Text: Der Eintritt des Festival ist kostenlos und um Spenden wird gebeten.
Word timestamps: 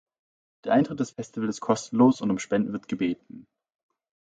Der 0.65 0.73
Eintritt 0.73 0.99
des 0.99 1.11
Festival 1.11 1.47
ist 1.47 1.59
kostenlos 1.61 2.21
und 2.21 2.31
um 2.31 2.39
Spenden 2.39 2.73
wird 2.73 2.87
gebeten. 2.87 3.45